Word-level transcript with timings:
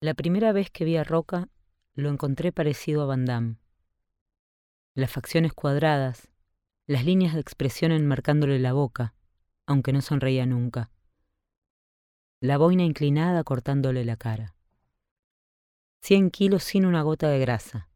La 0.00 0.14
primera 0.14 0.52
vez 0.52 0.70
que 0.70 0.84
vi 0.84 0.96
a 0.96 1.02
Roca 1.02 1.48
lo 1.94 2.08
encontré 2.08 2.52
parecido 2.52 3.02
a 3.02 3.06
Van 3.06 3.24
Damme. 3.24 3.56
Las 4.94 5.10
facciones 5.10 5.52
cuadradas, 5.52 6.28
las 6.86 7.04
líneas 7.04 7.34
de 7.34 7.40
expresión 7.40 7.90
enmarcándole 7.90 8.60
la 8.60 8.72
boca, 8.72 9.16
aunque 9.66 9.92
no 9.92 10.00
sonreía 10.00 10.46
nunca. 10.46 10.92
La 12.40 12.58
boina 12.58 12.84
inclinada 12.84 13.42
cortándole 13.42 14.04
la 14.04 14.16
cara. 14.16 14.54
Cien 16.00 16.30
kilos 16.30 16.62
sin 16.62 16.86
una 16.86 17.02
gota 17.02 17.28
de 17.28 17.40
grasa. 17.40 17.88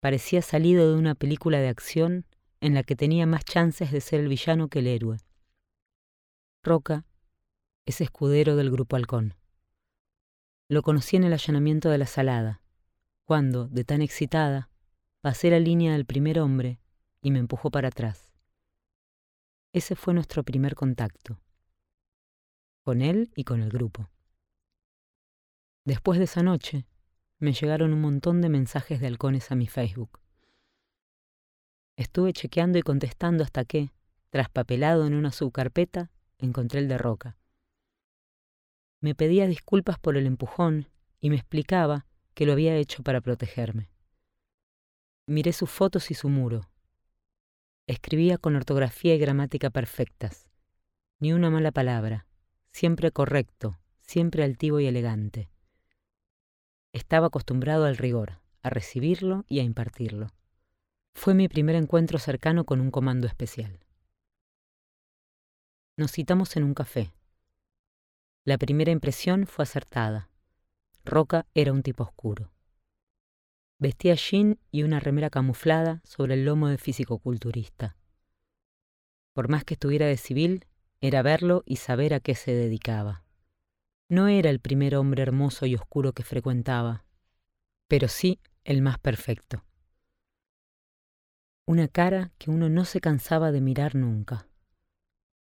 Parecía 0.00 0.42
salido 0.42 0.90
de 0.90 0.98
una 0.98 1.14
película 1.14 1.60
de 1.60 1.68
acción 1.68 2.26
en 2.60 2.74
la 2.74 2.82
que 2.82 2.96
tenía 2.96 3.24
más 3.24 3.44
chances 3.44 3.92
de 3.92 4.00
ser 4.00 4.18
el 4.18 4.26
villano 4.26 4.66
que 4.66 4.80
el 4.80 4.88
héroe. 4.88 5.18
Roca 6.64 7.06
es 7.86 8.00
escudero 8.00 8.56
del 8.56 8.72
Grupo 8.72 8.96
Halcón. 8.96 9.36
Lo 10.72 10.80
conocí 10.80 11.16
en 11.16 11.24
el 11.24 11.34
allanamiento 11.34 11.90
de 11.90 11.98
la 11.98 12.06
salada, 12.06 12.62
cuando, 13.26 13.68
de 13.68 13.84
tan 13.84 14.00
excitada, 14.00 14.70
pasé 15.20 15.50
la 15.50 15.60
línea 15.60 15.92
del 15.92 16.06
primer 16.06 16.40
hombre 16.40 16.80
y 17.20 17.30
me 17.30 17.40
empujó 17.40 17.70
para 17.70 17.88
atrás. 17.88 18.32
Ese 19.74 19.96
fue 19.96 20.14
nuestro 20.14 20.44
primer 20.44 20.74
contacto, 20.74 21.38
con 22.84 23.02
él 23.02 23.30
y 23.36 23.44
con 23.44 23.60
el 23.60 23.68
grupo. 23.68 24.08
Después 25.84 26.18
de 26.18 26.24
esa 26.24 26.42
noche, 26.42 26.86
me 27.38 27.52
llegaron 27.52 27.92
un 27.92 28.00
montón 28.00 28.40
de 28.40 28.48
mensajes 28.48 28.98
de 28.98 29.08
halcones 29.08 29.52
a 29.52 29.56
mi 29.56 29.66
Facebook. 29.66 30.20
Estuve 31.96 32.32
chequeando 32.32 32.78
y 32.78 32.82
contestando 32.82 33.44
hasta 33.44 33.66
que, 33.66 33.92
traspapelado 34.30 35.06
en 35.06 35.12
una 35.12 35.32
subcarpeta, 35.32 36.10
encontré 36.38 36.80
el 36.80 36.88
de 36.88 36.96
Roca. 36.96 37.36
Me 39.02 39.16
pedía 39.16 39.48
disculpas 39.48 39.98
por 39.98 40.16
el 40.16 40.26
empujón 40.26 40.88
y 41.20 41.28
me 41.28 41.36
explicaba 41.36 42.06
que 42.34 42.46
lo 42.46 42.52
había 42.52 42.76
hecho 42.76 43.02
para 43.02 43.20
protegerme. 43.20 43.90
Miré 45.26 45.52
sus 45.52 45.68
fotos 45.68 46.12
y 46.12 46.14
su 46.14 46.28
muro. 46.28 46.70
Escribía 47.88 48.38
con 48.38 48.54
ortografía 48.54 49.16
y 49.16 49.18
gramática 49.18 49.70
perfectas. 49.70 50.48
Ni 51.18 51.32
una 51.32 51.50
mala 51.50 51.72
palabra. 51.72 52.28
Siempre 52.70 53.10
correcto, 53.10 53.76
siempre 54.02 54.44
altivo 54.44 54.78
y 54.78 54.86
elegante. 54.86 55.50
Estaba 56.92 57.26
acostumbrado 57.26 57.86
al 57.86 57.96
rigor, 57.96 58.40
a 58.62 58.70
recibirlo 58.70 59.44
y 59.48 59.58
a 59.58 59.64
impartirlo. 59.64 60.28
Fue 61.12 61.34
mi 61.34 61.48
primer 61.48 61.74
encuentro 61.74 62.20
cercano 62.20 62.64
con 62.64 62.80
un 62.80 62.92
comando 62.92 63.26
especial. 63.26 63.80
Nos 65.96 66.12
citamos 66.12 66.56
en 66.56 66.62
un 66.62 66.74
café. 66.74 67.12
La 68.44 68.58
primera 68.58 68.90
impresión 68.90 69.46
fue 69.46 69.62
acertada. 69.62 70.28
Roca 71.04 71.46
era 71.54 71.72
un 71.72 71.84
tipo 71.84 72.02
oscuro. 72.02 72.52
Vestía 73.78 74.14
jean 74.14 74.58
y 74.72 74.82
una 74.82 74.98
remera 74.98 75.30
camuflada 75.30 76.00
sobre 76.04 76.34
el 76.34 76.44
lomo 76.44 76.66
de 76.66 76.76
físico-culturista. 76.76 77.96
Por 79.32 79.48
más 79.48 79.64
que 79.64 79.74
estuviera 79.74 80.06
de 80.06 80.16
civil, 80.16 80.66
era 81.00 81.22
verlo 81.22 81.62
y 81.66 81.76
saber 81.76 82.14
a 82.14 82.20
qué 82.20 82.34
se 82.34 82.52
dedicaba. 82.52 83.24
No 84.08 84.26
era 84.26 84.50
el 84.50 84.58
primer 84.58 84.96
hombre 84.96 85.22
hermoso 85.22 85.64
y 85.66 85.76
oscuro 85.76 86.12
que 86.12 86.24
frecuentaba, 86.24 87.04
pero 87.86 88.08
sí 88.08 88.40
el 88.64 88.82
más 88.82 88.98
perfecto. 88.98 89.64
Una 91.64 91.86
cara 91.86 92.32
que 92.38 92.50
uno 92.50 92.68
no 92.68 92.84
se 92.84 93.00
cansaba 93.00 93.52
de 93.52 93.60
mirar 93.60 93.94
nunca, 93.94 94.48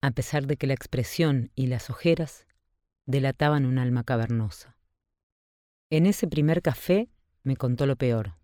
a 0.02 0.10
pesar 0.10 0.48
de 0.48 0.58
que 0.58 0.66
la 0.66 0.74
expresión 0.74 1.52
y 1.54 1.68
las 1.68 1.92
ojeras 1.92 2.48
delataban 3.10 3.66
un 3.66 3.80
alma 3.80 4.04
cavernosa. 4.04 4.78
En 5.90 6.06
ese 6.06 6.28
primer 6.28 6.62
café 6.62 7.10
me 7.42 7.58
contó 7.58 7.88
lo 7.88 7.96
peor. 7.96 8.36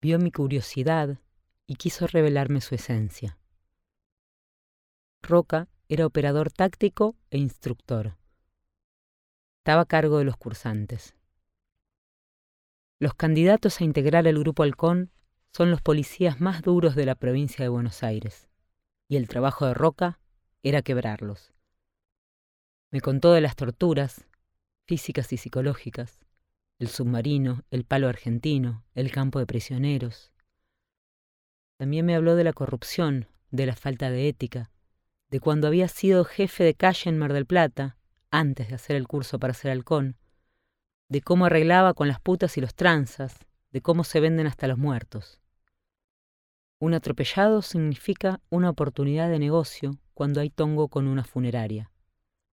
Vio 0.00 0.20
mi 0.20 0.30
curiosidad 0.30 1.18
y 1.66 1.74
quiso 1.74 2.06
revelarme 2.06 2.60
su 2.60 2.76
esencia. 2.76 3.36
Roca 5.22 5.68
era 5.88 6.06
operador 6.06 6.52
táctico 6.52 7.16
e 7.30 7.38
instructor. 7.38 8.16
Estaba 9.58 9.82
a 9.82 9.86
cargo 9.86 10.18
de 10.18 10.24
los 10.24 10.36
cursantes. 10.36 11.16
Los 13.00 13.14
candidatos 13.14 13.80
a 13.80 13.84
integrar 13.84 14.28
el 14.28 14.38
grupo 14.38 14.62
Halcón 14.62 15.10
son 15.52 15.72
los 15.72 15.82
policías 15.82 16.40
más 16.40 16.62
duros 16.62 16.94
de 16.94 17.06
la 17.06 17.16
provincia 17.16 17.64
de 17.64 17.70
Buenos 17.70 18.04
Aires, 18.04 18.48
y 19.08 19.16
el 19.16 19.26
trabajo 19.26 19.66
de 19.66 19.74
Roca 19.74 20.20
era 20.62 20.82
quebrarlos. 20.82 21.52
Me 22.92 23.00
contó 23.00 23.32
de 23.32 23.40
las 23.40 23.54
torturas, 23.54 24.26
físicas 24.84 25.32
y 25.32 25.36
psicológicas, 25.36 26.26
el 26.80 26.88
submarino, 26.88 27.62
el 27.70 27.84
palo 27.84 28.08
argentino, 28.08 28.82
el 28.96 29.12
campo 29.12 29.38
de 29.38 29.46
prisioneros. 29.46 30.32
También 31.76 32.04
me 32.04 32.16
habló 32.16 32.34
de 32.34 32.42
la 32.42 32.52
corrupción, 32.52 33.28
de 33.52 33.66
la 33.66 33.76
falta 33.76 34.10
de 34.10 34.26
ética, 34.26 34.72
de 35.28 35.38
cuando 35.38 35.68
había 35.68 35.86
sido 35.86 36.24
jefe 36.24 36.64
de 36.64 36.74
calle 36.74 37.10
en 37.10 37.16
Mar 37.16 37.32
del 37.32 37.46
Plata, 37.46 37.96
antes 38.32 38.70
de 38.70 38.74
hacer 38.74 38.96
el 38.96 39.06
curso 39.06 39.38
para 39.38 39.54
ser 39.54 39.70
halcón, 39.70 40.16
de 41.08 41.20
cómo 41.20 41.46
arreglaba 41.46 41.94
con 41.94 42.08
las 42.08 42.20
putas 42.20 42.58
y 42.58 42.60
los 42.60 42.74
tranzas, 42.74 43.38
de 43.70 43.82
cómo 43.82 44.02
se 44.02 44.18
venden 44.18 44.48
hasta 44.48 44.66
los 44.66 44.78
muertos. 44.78 45.40
Un 46.80 46.94
atropellado 46.94 47.62
significa 47.62 48.40
una 48.50 48.68
oportunidad 48.68 49.30
de 49.30 49.38
negocio 49.38 50.00
cuando 50.12 50.40
hay 50.40 50.50
tongo 50.50 50.88
con 50.88 51.06
una 51.06 51.22
funeraria 51.22 51.92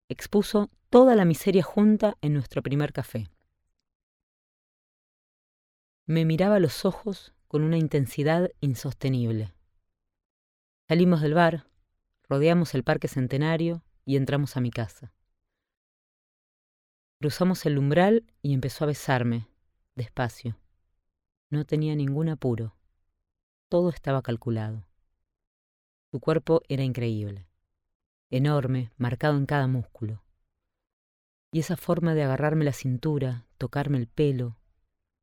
expuso 0.10 0.70
toda 0.90 1.16
la 1.16 1.26
miseria 1.26 1.64
junta 1.64 2.18
en 2.22 2.34
nuestro 2.34 2.64
primer 2.64 2.94
café. 2.94 3.30
Me 6.06 6.24
miraba 6.24 6.56
a 6.56 6.60
los 6.60 6.86
ojos 6.86 7.34
con 7.48 7.64
una 7.64 7.78
intensidad 7.78 8.50
insostenible. 8.62 9.54
Salimos 10.88 11.22
del 11.22 11.34
bar, 11.34 11.68
rodeamos 12.24 12.74
el 12.74 12.84
Parque 12.84 13.10
Centenario 13.10 13.84
y 14.06 14.16
entramos 14.16 14.56
a 14.56 14.62
mi 14.62 14.72
casa. 14.72 15.14
Cruzamos 17.20 17.66
el 17.66 17.78
umbral 17.78 18.26
y 18.42 18.54
empezó 18.54 18.86
a 18.86 18.88
besarme, 18.88 19.50
despacio. 19.96 20.58
No 21.50 21.66
tenía 21.66 21.96
ningún 21.96 22.30
apuro. 22.30 22.78
Todo 23.70 23.90
estaba 23.90 24.22
calculado. 24.22 24.88
Su 26.12 26.22
cuerpo 26.22 26.62
era 26.70 26.84
increíble 26.84 27.48
enorme, 28.30 28.92
marcado 28.98 29.38
en 29.38 29.46
cada 29.46 29.68
músculo. 29.68 30.24
Y 31.52 31.60
esa 31.60 31.78
forma 31.78 32.14
de 32.14 32.24
agarrarme 32.24 32.66
la 32.66 32.74
cintura, 32.74 33.46
tocarme 33.58 33.98
el 33.98 34.08
pelo, 34.08 34.58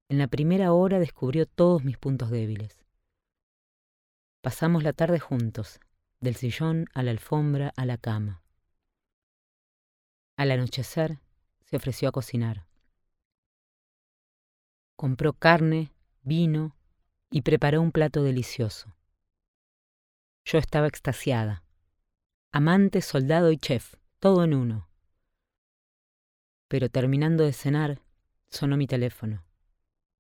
en 0.08 0.18
la 0.18 0.28
primera 0.28 0.72
hora 0.72 0.98
descubrió 0.98 1.46
todos 1.46 1.84
mis 1.84 1.98
puntos 1.98 2.30
débiles. 2.30 2.84
Pasamos 4.42 4.82
la 4.82 4.92
tarde 4.92 5.18
juntos, 5.18 5.80
del 6.20 6.36
sillón 6.36 6.86
a 6.94 7.02
la 7.02 7.10
alfombra 7.10 7.72
a 7.76 7.86
la 7.86 7.98
cama. 7.98 8.42
Al 10.36 10.50
anochecer 10.50 11.20
se 11.64 11.76
ofreció 11.76 12.08
a 12.08 12.12
cocinar. 12.12 12.66
Compró 14.96 15.32
carne, 15.32 15.92
vino 16.22 16.76
y 17.30 17.42
preparó 17.42 17.80
un 17.80 17.92
plato 17.92 18.22
delicioso. 18.22 18.96
Yo 20.44 20.58
estaba 20.58 20.86
extasiada 20.86 21.63
amante, 22.54 23.02
soldado 23.02 23.50
y 23.50 23.58
chef, 23.58 23.96
todo 24.20 24.44
en 24.44 24.54
uno. 24.54 24.88
Pero 26.68 26.88
terminando 26.88 27.42
de 27.42 27.52
cenar, 27.52 28.00
sonó 28.48 28.76
mi 28.76 28.86
teléfono. 28.86 29.44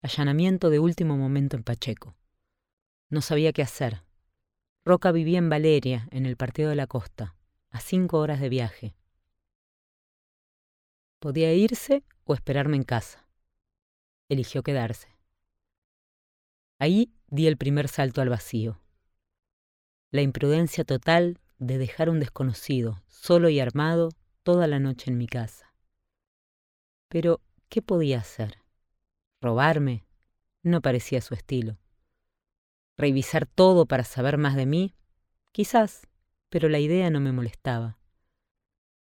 Allanamiento 0.01 0.71
de 0.71 0.79
último 0.79 1.19
momento 1.19 1.59
en 1.59 1.63
Pacheco. 1.63 2.17
No 3.11 3.21
sabía 3.21 3.53
qué 3.53 3.61
hacer. 3.61 4.03
Roca 4.83 5.13
vivía 5.13 5.37
en 5.37 5.51
Valeria, 5.51 6.09
en 6.11 6.25
el 6.25 6.39
Partido 6.39 6.71
de 6.71 6.77
la 6.77 6.87
Costa, 6.87 7.37
a 7.69 7.81
cinco 7.81 8.19
horas 8.19 8.41
de 8.41 8.49
viaje. 8.49 8.97
Podía 11.19 11.53
irse 11.53 12.03
o 12.25 12.33
esperarme 12.33 12.79
en 12.79 12.85
casa. 12.85 13.29
Eligió 14.31 14.63
quedarse. 14.63 15.15
Ahí 16.79 17.13
di 17.27 17.47
el 17.47 17.59
primer 17.59 17.89
salto 17.89 18.23
al 18.23 18.31
vacío. 18.31 18.81
La 20.11 20.23
imprudencia 20.23 20.85
total 20.85 21.42
de 21.63 21.79
dejar 21.79 22.11
un 22.11 22.19
desconocido, 22.19 23.01
solo 23.07 23.49
y 23.49 23.61
armado, 23.61 24.09
toda 24.43 24.67
la 24.67 24.81
noche 24.81 25.11
en 25.13 25.17
mi 25.17 25.29
casa. 25.29 25.73
Pero, 27.09 27.41
¿qué 27.69 27.81
podía 27.83 28.19
hacer? 28.19 28.59
¿Robarme? 29.41 30.05
No 30.65 30.81
parecía 30.81 31.21
su 31.21 31.35
estilo. 31.35 31.79
¿Revisar 32.99 33.47
todo 33.47 33.87
para 33.87 34.03
saber 34.03 34.39
más 34.39 34.57
de 34.57 34.67
mí? 34.67 34.95
Quizás, 35.53 36.09
pero 36.49 36.69
la 36.69 36.81
idea 36.81 37.11
no 37.11 37.21
me 37.21 37.31
molestaba. 37.31 37.97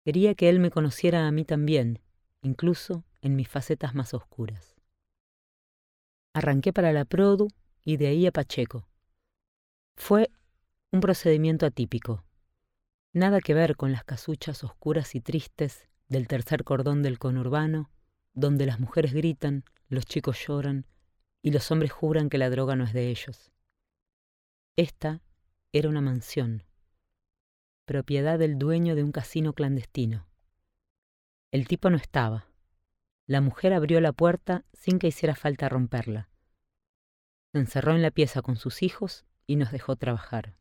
Quería 0.05 0.35
que 0.35 0.49
él 0.49 0.59
me 0.59 0.73
conociera 0.73 1.29
a 1.29 1.31
mí 1.31 1.45
también, 1.45 2.01
incluso 2.43 3.05
en 3.21 3.37
mis 3.37 3.49
facetas 3.49 3.95
más 3.95 4.13
oscuras. 4.13 4.75
Arranqué 6.35 6.73
para 6.73 6.93
la 6.93 7.05
Produ 7.05 7.49
y 7.85 7.97
de 7.97 8.09
ahí 8.09 8.27
a 8.27 8.33
Pacheco. 8.33 8.89
Fue 9.97 10.31
un 10.91 11.01
procedimiento 11.01 11.65
atípico. 11.65 12.25
Nada 13.13 13.41
que 13.41 13.55
ver 13.55 13.77
con 13.77 13.93
las 13.93 14.05
casuchas 14.05 14.63
oscuras 14.63 15.15
y 15.15 15.21
tristes 15.21 15.89
del 16.09 16.29
tercer 16.29 16.65
cordón 16.65 17.03
del 17.03 17.19
conurbano 17.19 17.91
donde 18.35 18.67
las 18.67 18.81
mujeres 18.81 19.13
gritan, 19.13 19.65
los 19.89 20.07
chicos 20.07 20.39
lloran 20.47 20.87
y 21.43 21.51
los 21.51 21.71
hombres 21.71 21.93
juran 21.93 22.29
que 22.29 22.39
la 22.39 22.51
droga 22.51 22.77
no 22.77 22.85
es 22.85 22.93
de 22.93 23.09
ellos. 23.09 23.51
Esta 24.77 25.21
era 25.73 25.89
una 25.89 26.01
mansión, 26.01 26.65
propiedad 27.85 28.39
del 28.39 28.59
dueño 28.59 28.95
de 28.95 29.03
un 29.03 29.13
casino 29.13 29.53
clandestino. 29.53 30.27
El 31.51 31.67
tipo 31.67 31.91
no 31.91 31.97
estaba. 31.97 32.47
La 33.27 33.41
mujer 33.41 33.73
abrió 33.73 34.01
la 34.01 34.13
puerta 34.13 34.65
sin 34.73 34.99
que 34.99 35.09
hiciera 35.09 35.35
falta 35.35 35.69
romperla. 35.69 36.29
Se 37.53 37.59
encerró 37.59 37.95
en 37.95 38.03
la 38.03 38.11
pieza 38.11 38.43
con 38.43 38.57
sus 38.57 38.83
hijos 38.83 39.25
y 39.47 39.57
nos 39.57 39.73
dejó 39.73 39.97
trabajar. 39.97 40.60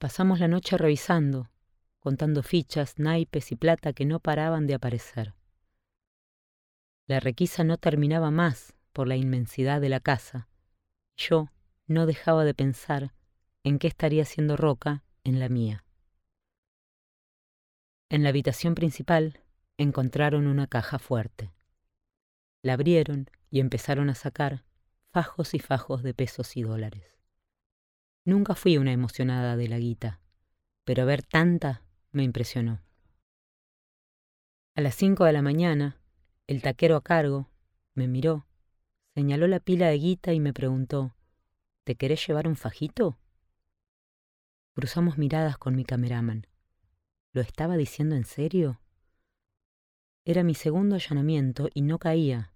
Pasamos 0.00 0.40
la 0.40 0.48
noche 0.48 0.78
revisando, 0.78 1.50
contando 1.98 2.42
fichas, 2.42 2.98
naipes 2.98 3.52
y 3.52 3.56
plata 3.56 3.92
que 3.92 4.06
no 4.06 4.18
paraban 4.18 4.66
de 4.66 4.72
aparecer. 4.72 5.34
La 7.06 7.20
requisa 7.20 7.64
no 7.64 7.76
terminaba 7.76 8.30
más 8.30 8.72
por 8.94 9.06
la 9.06 9.16
inmensidad 9.16 9.78
de 9.78 9.90
la 9.90 10.00
casa. 10.00 10.48
Yo 11.18 11.50
no 11.86 12.06
dejaba 12.06 12.46
de 12.46 12.54
pensar 12.54 13.12
en 13.62 13.78
qué 13.78 13.88
estaría 13.88 14.22
haciendo 14.22 14.56
Roca 14.56 15.04
en 15.22 15.38
la 15.38 15.50
mía. 15.50 15.84
En 18.08 18.22
la 18.22 18.30
habitación 18.30 18.74
principal 18.74 19.40
encontraron 19.76 20.46
una 20.46 20.66
caja 20.66 20.98
fuerte. 20.98 21.52
La 22.62 22.72
abrieron 22.72 23.28
y 23.50 23.60
empezaron 23.60 24.08
a 24.08 24.14
sacar 24.14 24.64
fajos 25.12 25.52
y 25.52 25.58
fajos 25.58 26.02
de 26.02 26.14
pesos 26.14 26.56
y 26.56 26.62
dólares. 26.62 27.19
Nunca 28.24 28.54
fui 28.54 28.76
una 28.76 28.92
emocionada 28.92 29.56
de 29.56 29.68
la 29.68 29.78
guita, 29.78 30.20
pero 30.84 31.06
ver 31.06 31.22
tanta 31.22 31.82
me 32.12 32.22
impresionó. 32.22 32.82
A 34.74 34.82
las 34.82 34.94
cinco 34.94 35.24
de 35.24 35.32
la 35.32 35.42
mañana 35.42 36.00
el 36.46 36.62
taquero 36.62 36.96
a 36.96 37.02
cargo 37.02 37.48
me 37.94 38.08
miró, 38.08 38.46
señaló 39.14 39.46
la 39.46 39.60
pila 39.60 39.88
de 39.88 39.98
guita 39.98 40.32
y 40.32 40.40
me 40.40 40.52
preguntó, 40.52 41.14
¿Te 41.84 41.94
querés 41.94 42.26
llevar 42.26 42.46
un 42.46 42.56
fajito? 42.56 43.18
Cruzamos 44.74 45.16
miradas 45.16 45.56
con 45.56 45.74
mi 45.74 45.84
cameraman. 45.84 46.46
¿Lo 47.32 47.40
estaba 47.40 47.76
diciendo 47.76 48.16
en 48.16 48.24
serio? 48.24 48.80
Era 50.24 50.42
mi 50.42 50.54
segundo 50.54 50.96
allanamiento 50.96 51.68
y 51.72 51.82
no 51.82 51.98
caía. 51.98 52.52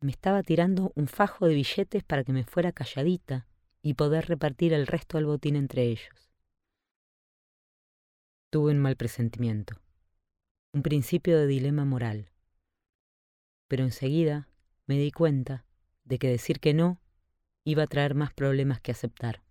Me 0.00 0.10
estaba 0.10 0.42
tirando 0.42 0.92
un 0.96 1.06
fajo 1.06 1.46
de 1.46 1.54
billetes 1.54 2.02
para 2.02 2.24
que 2.24 2.32
me 2.32 2.44
fuera 2.44 2.72
calladita 2.72 3.46
y 3.82 3.94
poder 3.94 4.26
repartir 4.26 4.72
el 4.72 4.86
resto 4.86 5.18
del 5.18 5.26
botín 5.26 5.56
entre 5.56 5.82
ellos. 5.82 6.30
Tuve 8.50 8.72
un 8.72 8.78
mal 8.78 8.96
presentimiento, 8.96 9.80
un 10.72 10.82
principio 10.82 11.38
de 11.38 11.46
dilema 11.46 11.84
moral 11.84 12.32
pero 13.72 13.84
enseguida 13.84 14.50
me 14.86 14.98
di 14.98 15.10
cuenta 15.10 15.64
de 16.04 16.18
que 16.18 16.28
decir 16.28 16.60
que 16.60 16.74
no 16.74 17.00
iba 17.64 17.84
a 17.84 17.86
traer 17.86 18.14
más 18.14 18.34
problemas 18.34 18.82
que 18.82 18.92
aceptar. 18.92 19.42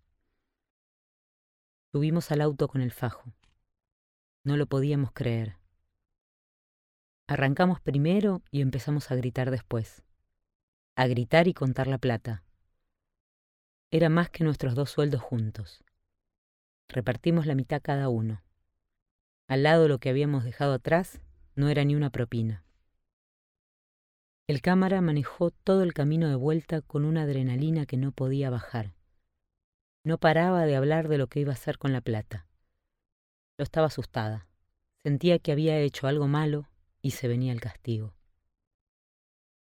Subimos 1.92 2.32
al 2.32 2.42
auto 2.42 2.68
con 2.68 2.82
el 2.82 2.92
fajo. 2.92 3.34
No 4.44 4.58
lo 4.58 4.68
podíamos 4.68 5.12
creer. 5.12 5.58
Arrancamos 7.28 7.82
primero 7.82 8.44
y 8.52 8.62
empezamos 8.62 9.10
a 9.10 9.16
gritar 9.16 9.50
después. 9.50 10.04
A 10.96 11.08
gritar 11.08 11.48
y 11.48 11.56
contar 11.56 11.88
la 11.88 11.98
plata. 11.98 12.44
Era 13.94 14.08
más 14.08 14.30
que 14.30 14.46
nuestros 14.46 14.74
dos 14.74 14.90
sueldos 14.90 15.22
juntos. 15.22 15.84
Repartimos 16.88 17.46
la 17.46 17.56
mitad 17.56 17.82
cada 17.82 18.08
uno. 18.08 18.42
Al 19.50 19.64
lado 19.64 19.90
lo 19.90 20.00
que 20.00 20.10
habíamos 20.10 20.46
dejado 20.46 20.74
atrás 20.74 21.20
no 21.56 21.68
era 21.68 21.84
ni 21.84 21.94
una 21.96 22.10
propina. 22.10 22.64
El 24.48 24.62
cámara 24.62 25.02
manejó 25.02 25.52
todo 25.52 25.84
el 25.84 25.94
camino 25.94 26.30
de 26.30 26.36
vuelta 26.36 26.82
con 26.82 27.04
una 27.04 27.24
adrenalina 27.24 27.86
que 27.86 27.98
no 27.98 28.14
podía 28.14 28.50
bajar. 28.50 28.94
No 30.06 30.18
paraba 30.18 30.66
de 30.66 30.78
hablar 30.78 31.10
de 31.10 31.18
lo 31.18 31.28
que 31.28 31.42
iba 31.42 31.52
a 31.52 31.56
hacer 31.56 31.78
con 31.78 31.92
la 31.92 32.00
plata. 32.00 32.48
Yo 33.58 33.64
estaba 33.64 33.88
asustada. 33.88 34.48
Sentía 35.04 35.38
que 35.40 35.52
había 35.52 35.78
hecho 35.80 36.08
algo 36.08 36.28
malo 36.28 36.70
y 37.02 37.12
se 37.12 37.28
venía 37.28 37.52
el 37.52 37.60
castigo. 37.60 38.14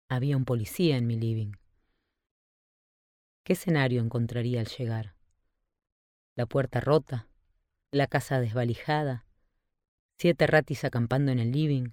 Había 0.09 0.37
un 0.37 0.45
policía 0.45 0.97
en 0.97 1.07
mi 1.07 1.15
living. 1.15 1.53
¿Qué 3.43 3.53
escenario 3.53 4.01
encontraría 4.01 4.59
al 4.59 4.67
llegar? 4.67 5.15
La 6.35 6.45
puerta 6.45 6.79
rota, 6.79 7.27
la 7.91 8.07
casa 8.07 8.39
desvalijada, 8.39 9.25
siete 10.17 10.47
ratis 10.47 10.83
acampando 10.83 11.31
en 11.31 11.39
el 11.39 11.51
living, 11.51 11.89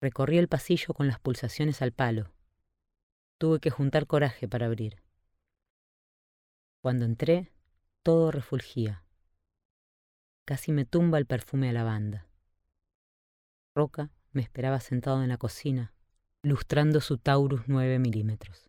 Recorrí 0.00 0.38
el 0.38 0.46
pasillo 0.46 0.94
con 0.94 1.08
las 1.08 1.18
pulsaciones 1.18 1.82
al 1.82 1.92
palo. 1.92 2.30
Tuve 3.38 3.58
que 3.58 3.70
juntar 3.70 4.06
coraje 4.06 4.46
para 4.46 4.66
abrir. 4.66 5.02
Cuando 6.82 7.04
entré, 7.04 7.50
todo 8.04 8.30
refulgía. 8.30 9.02
Casi 10.44 10.70
me 10.70 10.84
tumba 10.84 11.18
el 11.18 11.26
perfume 11.26 11.68
a 11.68 11.72
lavanda. 11.72 12.28
Roca 13.74 14.10
me 14.30 14.42
esperaba 14.42 14.78
sentado 14.78 15.22
en 15.22 15.30
la 15.30 15.36
cocina, 15.36 15.92
lustrando 16.42 17.00
su 17.00 17.18
Taurus 17.18 17.62
9 17.66 17.98
milímetros. 17.98 18.67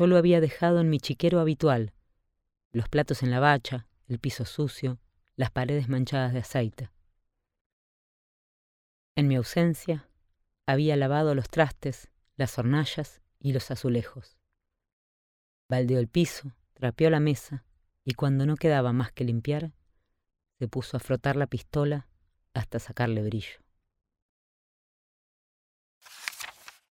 Yo 0.00 0.06
lo 0.06 0.16
había 0.16 0.40
dejado 0.40 0.80
en 0.80 0.88
mi 0.88 0.98
chiquero 0.98 1.40
habitual, 1.40 1.92
los 2.72 2.88
platos 2.88 3.22
en 3.22 3.30
la 3.30 3.38
bacha, 3.38 3.86
el 4.08 4.18
piso 4.18 4.46
sucio, 4.46 4.98
las 5.36 5.50
paredes 5.50 5.90
manchadas 5.90 6.32
de 6.32 6.38
aceite. 6.38 6.90
En 9.14 9.28
mi 9.28 9.36
ausencia, 9.36 10.08
había 10.64 10.96
lavado 10.96 11.34
los 11.34 11.50
trastes, 11.50 12.08
las 12.36 12.58
hornallas 12.58 13.20
y 13.40 13.52
los 13.52 13.70
azulejos. 13.70 14.38
Baldeó 15.68 15.98
el 15.98 16.08
piso, 16.08 16.54
trapeó 16.72 17.10
la 17.10 17.20
mesa 17.20 17.66
y 18.02 18.14
cuando 18.14 18.46
no 18.46 18.56
quedaba 18.56 18.94
más 18.94 19.12
que 19.12 19.24
limpiar, 19.24 19.74
se 20.58 20.66
puso 20.66 20.96
a 20.96 21.00
frotar 21.00 21.36
la 21.36 21.46
pistola 21.46 22.08
hasta 22.54 22.78
sacarle 22.78 23.22
brillo. 23.22 23.60